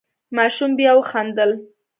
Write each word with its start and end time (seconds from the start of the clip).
ماشوم 0.37 0.71
بیا 0.77 0.91
وخندل. 0.97 1.51